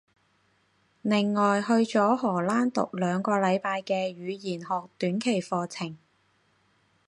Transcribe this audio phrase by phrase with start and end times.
[1.03, 5.95] 另外去咗荷蘭讀兩個禮拜嘅語言學短期課程